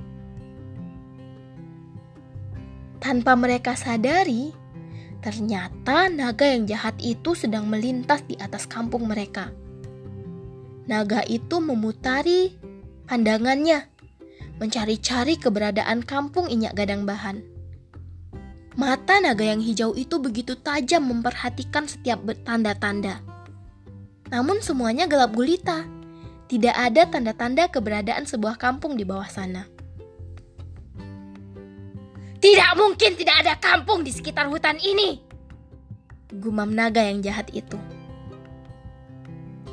Tanpa 2.98 3.38
mereka 3.38 3.78
sadari, 3.78 4.56
Ternyata 5.26 6.06
naga 6.14 6.46
yang 6.46 6.70
jahat 6.70 7.02
itu 7.02 7.34
sedang 7.34 7.66
melintas 7.66 8.22
di 8.30 8.38
atas 8.38 8.70
kampung 8.70 9.10
mereka. 9.10 9.50
Naga 10.86 11.26
itu 11.26 11.58
memutari 11.58 12.54
pandangannya, 13.10 13.90
mencari-cari 14.62 15.42
keberadaan 15.42 16.06
kampung 16.06 16.46
Inyak 16.46 16.78
Gadang 16.78 17.10
Bahan. 17.10 17.42
Mata 18.78 19.18
naga 19.18 19.42
yang 19.42 19.66
hijau 19.66 19.98
itu 19.98 20.22
begitu 20.22 20.54
tajam 20.62 21.10
memperhatikan 21.10 21.90
setiap 21.90 22.22
tanda-tanda. 22.46 23.26
Namun 24.30 24.62
semuanya 24.62 25.10
gelap 25.10 25.34
gulita. 25.34 25.90
Tidak 26.46 26.76
ada 26.78 27.10
tanda-tanda 27.10 27.66
keberadaan 27.74 28.30
sebuah 28.30 28.62
kampung 28.62 28.94
di 28.94 29.02
bawah 29.02 29.26
sana. 29.26 29.66
Tidak 32.46 32.78
mungkin 32.78 33.18
tidak 33.18 33.42
ada 33.42 33.58
kampung 33.58 34.06
di 34.06 34.14
sekitar 34.14 34.46
hutan 34.54 34.78
ini. 34.78 35.18
Gumam 36.30 36.78
naga 36.78 37.02
yang 37.02 37.26
jahat 37.26 37.50
itu. 37.58 37.74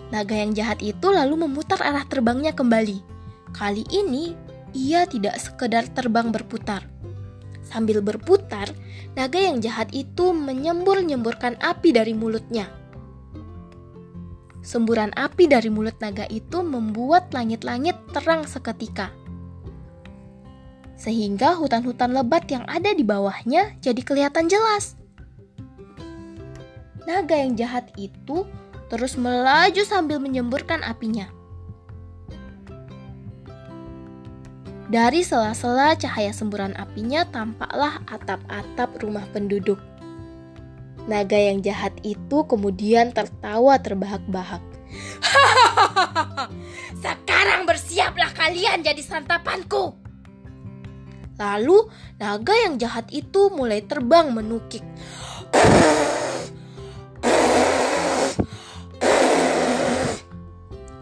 Naga 0.09 0.33
yang 0.33 0.57
jahat 0.57 0.81
itu 0.81 1.13
lalu 1.13 1.45
memutar 1.45 1.77
arah 1.85 2.09
terbangnya 2.09 2.57
kembali. 2.57 3.05
Kali 3.53 3.85
ini 3.93 4.33
ia 4.73 5.05
tidak 5.05 5.37
sekedar 5.37 5.85
terbang 5.93 6.33
berputar. 6.33 6.89
Sambil 7.61 8.01
berputar, 8.01 8.73
naga 9.21 9.37
yang 9.37 9.61
jahat 9.61 9.93
itu 9.93 10.33
menyembur-nyemburkan 10.33 11.61
api 11.61 11.93
dari 11.93 12.17
mulutnya. 12.17 12.73
Semburan 14.65 15.13
api 15.13 15.45
dari 15.45 15.69
mulut 15.69 16.01
naga 16.01 16.25
itu 16.33 16.65
membuat 16.65 17.37
langit-langit 17.37 18.01
terang 18.17 18.49
seketika 18.49 19.13
sehingga 21.03 21.59
hutan-hutan 21.59 22.15
lebat 22.15 22.47
yang 22.47 22.63
ada 22.71 22.95
di 22.95 23.03
bawahnya 23.03 23.75
jadi 23.83 23.99
kelihatan 24.07 24.47
jelas. 24.47 24.95
Naga 27.03 27.35
yang 27.35 27.59
jahat 27.59 27.91
itu 27.99 28.47
terus 28.87 29.19
melaju 29.19 29.83
sambil 29.83 30.23
menyemburkan 30.23 30.87
apinya. 30.87 31.27
Dari 34.87 35.27
sela-sela 35.27 35.99
cahaya 35.99 36.31
semburan 36.31 36.79
apinya 36.79 37.27
tampaklah 37.27 37.99
atap-atap 38.07 39.03
rumah 39.03 39.27
penduduk. 39.35 39.83
Naga 41.11 41.35
yang 41.35 41.67
jahat 41.67 41.99
itu 42.07 42.47
kemudian 42.47 43.11
tertawa 43.11 43.75
terbahak-bahak. 43.83 44.63
Sekarang 47.03 47.67
bersiaplah 47.67 48.31
kalian 48.37 48.87
jadi 48.87 49.03
santapanku. 49.03 50.02
Lalu 51.43 51.91
naga 52.23 52.55
yang 52.55 52.79
jahat 52.79 53.11
itu 53.11 53.51
mulai 53.51 53.83
terbang 53.83 54.31
menukik. 54.31 54.87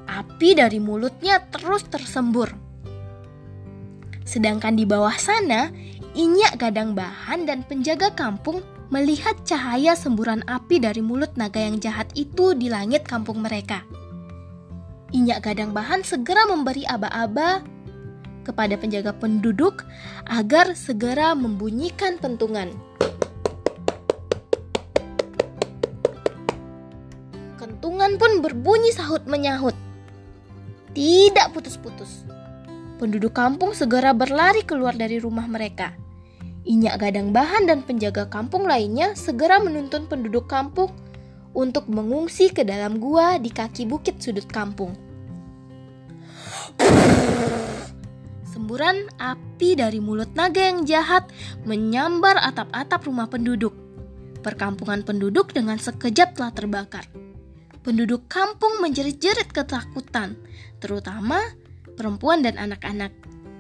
Api 0.09 0.57
dari 0.57 0.81
mulutnya 0.81 1.44
terus 1.53 1.85
tersembur. 1.92 2.57
Sedangkan 4.24 4.81
di 4.81 4.88
bawah 4.88 5.12
sana, 5.20 5.68
Inyak 6.16 6.57
Gadang 6.57 6.96
Bahan 6.96 7.44
dan 7.44 7.61
penjaga 7.68 8.09
kampung 8.16 8.64
melihat 8.88 9.37
cahaya 9.44 9.92
semburan 9.92 10.42
api 10.48 10.83
dari 10.83 11.05
mulut 11.05 11.37
naga 11.37 11.61
yang 11.61 11.79
jahat 11.79 12.11
itu 12.16 12.57
di 12.57 12.72
langit 12.72 13.05
kampung 13.05 13.44
mereka. 13.44 13.85
Inyak 15.12 15.50
Gadang 15.50 15.76
Bahan 15.76 16.03
segera 16.03 16.48
memberi 16.48 16.87
aba-aba 16.87 17.62
kepada 18.51 18.75
penjaga 18.75 19.15
penduduk 19.15 19.87
agar 20.27 20.75
segera 20.75 21.39
membunyikan 21.39 22.19
pentungan. 22.19 22.75
Kentungan 27.55 28.19
pun 28.19 28.43
berbunyi 28.43 28.91
sahut 28.91 29.23
menyahut. 29.31 29.79
Tidak 30.91 31.55
putus-putus. 31.55 32.27
Penduduk 32.99 33.33
kampung 33.33 33.73
segera 33.73 34.11
berlari 34.11 34.67
keluar 34.67 34.99
dari 34.99 35.23
rumah 35.23 35.47
mereka. 35.47 35.95
Inyak 36.67 37.01
Gadang 37.01 37.33
Bahan 37.33 37.65
dan 37.71 37.81
penjaga 37.87 38.29
kampung 38.29 38.69
lainnya 38.69 39.17
segera 39.17 39.57
menuntun 39.63 40.05
penduduk 40.11 40.45
kampung 40.45 40.93
untuk 41.57 41.89
mengungsi 41.89 42.53
ke 42.53 42.67
dalam 42.67 43.01
gua 43.01 43.41
di 43.41 43.49
kaki 43.49 43.89
bukit 43.89 44.21
sudut 44.21 44.45
kampung. 44.45 44.93
Semburan 48.71 49.11
api 49.19 49.75
dari 49.75 49.99
mulut 49.99 50.31
naga 50.39 50.63
yang 50.63 50.87
jahat 50.87 51.27
menyambar 51.67 52.39
atap-atap 52.39 53.03
rumah 53.03 53.27
penduduk. 53.27 53.75
Perkampungan 54.47 55.03
penduduk 55.03 55.51
dengan 55.51 55.75
sekejap 55.75 56.39
telah 56.39 56.55
terbakar. 56.55 57.03
Penduduk 57.83 58.31
kampung 58.31 58.79
menjerit-jerit 58.79 59.51
ketakutan, 59.51 60.39
terutama 60.79 61.43
perempuan 61.99 62.47
dan 62.47 62.63
anak-anak. 62.63 63.11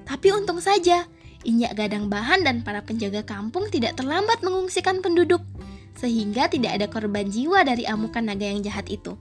Tapi 0.06 0.30
untung 0.30 0.62
saja, 0.62 1.10
Inyak 1.42 1.74
Gadang 1.74 2.06
Bahan 2.06 2.46
dan 2.46 2.62
para 2.62 2.78
penjaga 2.86 3.26
kampung 3.26 3.66
tidak 3.66 3.98
terlambat 3.98 4.46
mengungsikan 4.46 5.02
penduduk, 5.02 5.42
sehingga 5.98 6.46
tidak 6.46 6.78
ada 6.78 6.86
korban 6.86 7.26
jiwa 7.26 7.66
dari 7.66 7.82
amukan 7.82 8.30
naga 8.30 8.46
yang 8.46 8.62
jahat 8.62 8.86
itu. 8.86 9.18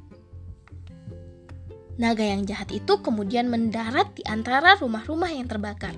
Naga 2.00 2.24
yang 2.24 2.48
jahat 2.48 2.72
itu 2.72 3.04
kemudian 3.04 3.52
mendarat 3.52 4.08
di 4.16 4.24
antara 4.24 4.80
rumah-rumah 4.80 5.28
yang 5.36 5.52
terbakar. 5.52 5.92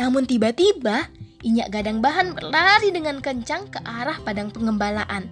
Namun 0.00 0.24
tiba-tiba, 0.24 1.12
Inyak 1.44 1.68
Gadang 1.68 2.00
Bahan 2.00 2.32
berlari 2.32 2.88
dengan 2.88 3.20
kencang 3.20 3.68
ke 3.68 3.76
arah 3.84 4.16
padang 4.24 4.48
pengembalaan. 4.48 5.28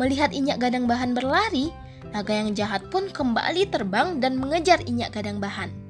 Melihat 0.00 0.32
Inyak 0.32 0.64
Gadang 0.64 0.88
Bahan 0.88 1.12
berlari, 1.12 1.68
naga 2.16 2.32
yang 2.32 2.56
jahat 2.56 2.88
pun 2.88 3.12
kembali 3.12 3.68
terbang 3.68 4.16
dan 4.16 4.40
mengejar 4.40 4.80
Inyak 4.88 5.20
Gadang 5.20 5.36
Bahan. 5.36 5.82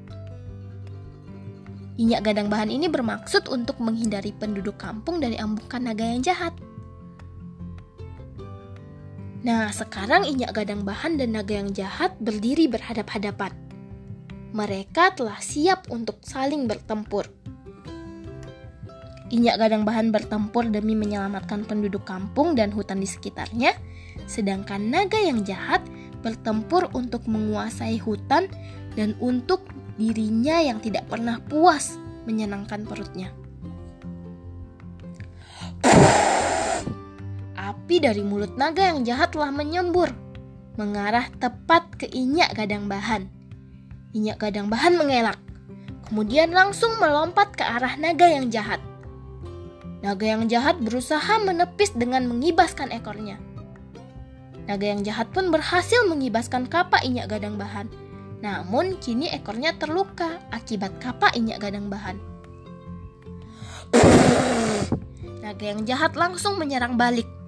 Inyak 1.93 2.25
gadang 2.25 2.49
bahan 2.49 2.73
ini 2.73 2.89
bermaksud 2.89 3.45
untuk 3.53 3.77
menghindari 3.77 4.33
penduduk 4.33 4.81
kampung 4.81 5.21
dari 5.21 5.37
ambukan 5.37 5.77
naga 5.77 6.01
yang 6.01 6.25
jahat. 6.25 6.49
Nah, 9.43 9.67
sekarang 9.75 10.23
Inyak 10.23 10.55
gadang 10.55 10.87
bahan 10.87 11.19
dan 11.19 11.35
naga 11.35 11.59
yang 11.59 11.75
jahat 11.75 12.15
berdiri 12.23 12.71
berhadap-hadapan. 12.71 13.51
Mereka 14.55 15.19
telah 15.19 15.35
siap 15.43 15.91
untuk 15.91 16.23
saling 16.23 16.63
bertempur. 16.63 17.27
Inyak 19.35 19.59
gadang 19.59 19.83
bahan 19.83 20.15
bertempur 20.15 20.71
demi 20.71 20.95
menyelamatkan 20.95 21.67
penduduk 21.67 22.07
kampung 22.07 22.55
dan 22.55 22.71
hutan 22.71 23.03
di 23.03 23.09
sekitarnya, 23.09 23.75
sedangkan 24.31 24.79
naga 24.79 25.19
yang 25.19 25.43
jahat 25.43 25.83
bertempur 26.23 26.87
untuk 26.95 27.27
menguasai 27.27 27.99
hutan 27.99 28.47
dan 28.95 29.11
untuk 29.19 29.67
dirinya 29.99 30.63
yang 30.63 30.79
tidak 30.79 31.03
pernah 31.11 31.43
puas 31.51 31.99
menyenangkan 32.23 32.87
perutnya. 32.87 33.35
Api 37.93 38.01
dari 38.01 38.25
mulut 38.25 38.57
naga 38.57 38.89
yang 38.89 39.05
jahat 39.05 39.37
telah 39.37 39.53
menyembur, 39.53 40.09
mengarah 40.81 41.29
tepat 41.37 41.93
ke 41.93 42.09
Inyak 42.09 42.57
Gadang 42.57 42.89
Bahan. 42.89 43.29
Inyak 44.17 44.41
Gadang 44.41 44.65
Bahan 44.65 44.97
mengelak, 44.97 45.37
kemudian 46.09 46.49
langsung 46.57 46.89
melompat 46.97 47.53
ke 47.53 47.61
arah 47.61 47.93
naga 48.01 48.25
yang 48.25 48.49
jahat. 48.49 48.81
Naga 50.01 50.25
yang 50.25 50.49
jahat 50.49 50.81
berusaha 50.81 51.37
menepis 51.45 51.93
dengan 51.93 52.25
mengibaskan 52.25 52.89
ekornya. 52.89 53.37
Naga 54.65 54.89
yang 54.89 55.05
jahat 55.05 55.29
pun 55.29 55.53
berhasil 55.53 56.01
mengibaskan 56.09 56.65
kapak 56.65 57.05
Inyak 57.05 57.29
Gadang 57.29 57.61
Bahan 57.61 57.93
namun 58.41 58.97
kini 58.97 59.29
ekornya 59.29 59.77
terluka 59.77 60.41
akibat 60.49 60.97
kapak 60.97 61.37
injak 61.37 61.61
gadang 61.61 61.93
bahan. 61.93 62.17
Naga 65.45 65.63
yang 65.63 65.85
jahat 65.85 66.17
langsung 66.19 66.59
menyerang 66.59 66.99
balik. 66.99 67.42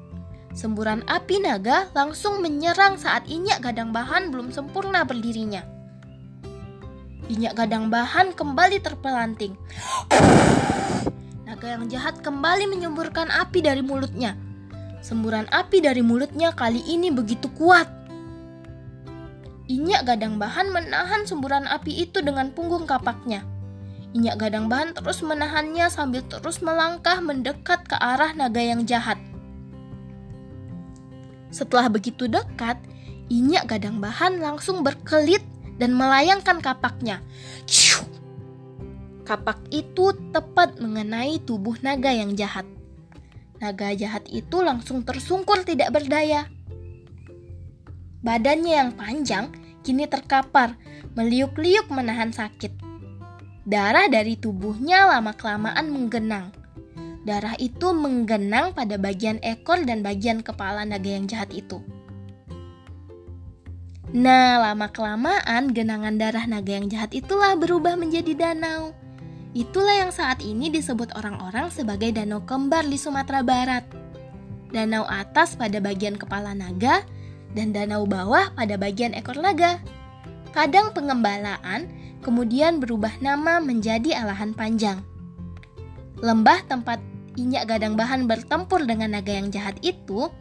Semburan 0.55 1.03
api 1.05 1.43
naga 1.43 1.91
langsung 1.91 2.39
menyerang 2.39 2.95
saat 2.95 3.27
injak 3.27 3.59
gadang 3.59 3.91
bahan 3.91 4.31
belum 4.31 4.55
sempurna 4.55 5.03
berdirinya. 5.03 5.61
Injak 7.27 7.59
gadang 7.59 7.91
bahan 7.91 8.31
kembali 8.31 8.79
terpelanting. 8.79 9.59
Naga 11.43 11.67
yang 11.75 11.91
jahat 11.91 12.23
kembali 12.23 12.71
menyemburkan 12.71 13.27
api 13.27 13.59
dari 13.59 13.83
mulutnya. 13.83 14.39
Semburan 15.03 15.51
api 15.51 15.83
dari 15.83 15.99
mulutnya 15.99 16.55
kali 16.55 16.81
ini 16.87 17.11
begitu 17.11 17.51
kuat 17.53 18.05
Inyak 19.65 20.05
gadang 20.05 20.37
bahan 20.37 20.69
menahan 20.69 21.25
semburan 21.25 21.65
api 21.65 22.05
itu 22.05 22.21
dengan 22.21 22.53
punggung 22.53 22.85
kapaknya. 22.85 23.41
Inyak 24.13 24.37
gadang 24.37 24.69
bahan 24.69 24.93
terus 24.93 25.25
menahannya 25.25 25.89
sambil 25.89 26.21
terus 26.21 26.61
melangkah 26.61 27.17
mendekat 27.17 27.81
ke 27.89 27.97
arah 27.97 28.37
naga 28.37 28.61
yang 28.61 28.85
jahat. 28.85 29.17
Setelah 31.49 31.89
begitu 31.89 32.25
dekat, 32.29 32.77
Inyak 33.25 33.73
gadang 33.73 33.97
bahan 33.97 34.38
langsung 34.38 34.86
berkelit 34.86 35.41
dan 35.81 35.97
melayangkan 35.97 36.62
kapaknya. 36.62 37.25
Kapak 39.25 39.58
itu 39.73 40.13
tepat 40.29 40.77
mengenai 40.77 41.41
tubuh 41.41 41.73
naga 41.81 42.13
yang 42.13 42.38
jahat. 42.38 42.69
Naga 43.58 43.97
jahat 43.97 44.29
itu 44.29 44.62
langsung 44.62 45.01
tersungkur 45.01 45.65
tidak 45.65 45.89
berdaya. 45.89 46.45
Badannya 48.21 48.73
yang 48.86 48.91
panjang 48.93 49.49
kini 49.81 50.05
terkapar, 50.05 50.77
meliuk-liuk 51.17 51.89
menahan 51.89 52.29
sakit. 52.29 52.77
Darah 53.65 54.05
dari 54.05 54.38
tubuhnya 54.38 55.10
lama-kelamaan 55.10 55.89
menggenang. 55.89 56.53
Darah 57.25 57.57
itu 57.57 57.89
menggenang 57.89 58.77
pada 58.77 59.01
bagian 59.01 59.41
ekor 59.41 59.81
dan 59.81 60.05
bagian 60.05 60.45
kepala 60.45 60.85
naga 60.85 61.09
yang 61.09 61.25
jahat 61.25 61.49
itu. 61.49 61.81
Nah, 64.13 64.61
lama-kelamaan 64.61 65.73
genangan 65.73 66.21
darah 66.21 66.45
naga 66.45 66.77
yang 66.77 66.88
jahat 66.88 67.11
itulah 67.17 67.57
berubah 67.57 67.97
menjadi 67.97 68.31
danau. 68.38 68.93
Itulah 69.57 70.05
yang 70.05 70.13
saat 70.13 70.45
ini 70.45 70.69
disebut 70.69 71.17
orang-orang 71.17 71.73
sebagai 71.73 72.13
danau 72.13 72.45
kembar 72.45 72.85
di 72.85 73.01
Sumatera 73.01 73.41
Barat. 73.41 73.83
Danau 74.69 75.03
atas 75.09 75.57
pada 75.57 75.81
bagian 75.81 76.21
kepala 76.21 76.53
naga, 76.53 77.01
dan 77.55 77.73
danau 77.73 78.05
bawah 78.05 78.53
pada 78.53 78.77
bagian 78.77 79.17
ekor 79.17 79.41
naga. 79.41 79.81
Padang 80.53 80.93
pengembalaan 80.93 81.89
kemudian 82.21 82.77
berubah 82.77 83.17
nama 83.23 83.57
menjadi 83.63 84.21
Alahan 84.21 84.53
Panjang. 84.53 85.01
Lembah 86.19 86.63
tempat 86.67 86.99
Inyak 87.36 87.67
Gadang 87.67 88.00
Bahan 88.00 88.32
bertempur 88.32 88.88
dengan 88.88 89.12
naga 89.15 89.36
yang 89.36 89.52
jahat 89.52 89.76
itu 89.84 90.32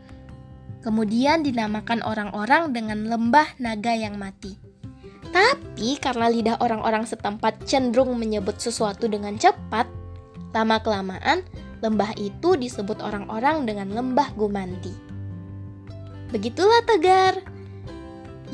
kemudian 0.85 1.43
dinamakan 1.43 2.05
orang-orang 2.07 2.71
dengan 2.71 3.11
lembah 3.11 3.59
naga 3.59 3.97
yang 3.97 4.15
mati. 4.21 4.55
Tapi 5.35 5.99
karena 5.99 6.31
lidah 6.31 6.57
orang-orang 6.63 7.03
setempat 7.03 7.67
cenderung 7.67 8.15
menyebut 8.15 8.63
sesuatu 8.63 9.11
dengan 9.11 9.35
cepat, 9.35 9.91
lama-kelamaan 10.55 11.43
lembah 11.83 12.15
itu 12.15 12.55
disebut 12.55 13.03
orang-orang 13.03 13.67
dengan 13.67 13.91
lembah 13.91 14.31
Gumanti. 14.39 14.95
Begitulah 16.31 16.87
Tegar. 16.87 17.43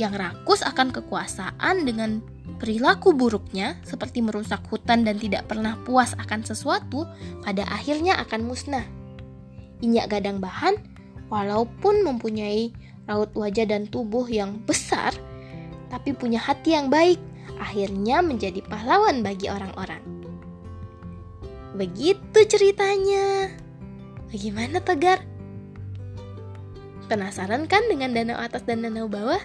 Yang 0.00 0.16
rakus 0.16 0.64
akan 0.64 0.96
kekuasaan 0.96 1.84
dengan 1.84 2.24
Perilaku 2.56 3.14
buruknya, 3.14 3.78
seperti 3.86 4.24
merusak 4.24 4.64
hutan 4.68 5.06
dan 5.06 5.20
tidak 5.20 5.46
pernah 5.46 5.78
puas 5.86 6.16
akan 6.16 6.42
sesuatu, 6.42 7.06
pada 7.44 7.64
akhirnya 7.68 8.16
akan 8.20 8.48
musnah. 8.48 8.84
Inyak 9.80 10.18
gadang 10.18 10.42
bahan, 10.42 10.76
walaupun 11.30 12.02
mempunyai 12.04 12.74
raut 13.06 13.30
wajah 13.32 13.64
dan 13.64 13.86
tubuh 13.86 14.26
yang 14.26 14.60
besar, 14.68 15.14
tapi 15.88 16.12
punya 16.12 16.42
hati 16.42 16.74
yang 16.74 16.90
baik, 16.90 17.18
akhirnya 17.60 18.20
menjadi 18.20 18.60
pahlawan 18.66 19.22
bagi 19.22 19.48
orang-orang. 19.48 20.02
Begitu 21.74 22.38
ceritanya. 22.50 23.50
Bagaimana 24.30 24.78
Tegar? 24.82 25.22
Penasaran 27.10 27.66
kan 27.66 27.82
dengan 27.90 28.14
danau 28.14 28.38
atas 28.38 28.62
dan 28.62 28.86
danau 28.86 29.10
bawah? 29.10 29.42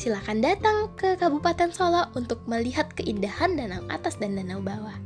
Silakan 0.00 0.40
datang 0.40 0.88
ke 0.96 1.20
Kabupaten 1.20 1.68
Solo 1.76 2.08
untuk 2.16 2.40
melihat 2.48 2.88
keindahan 2.96 3.52
danau 3.52 3.84
atas 3.92 4.16
dan 4.16 4.32
danau 4.32 4.64
bawah. 4.64 4.96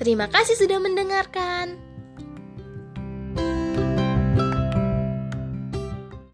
Terima 0.00 0.32
kasih 0.32 0.56
sudah 0.56 0.80
mendengarkan. 0.80 1.87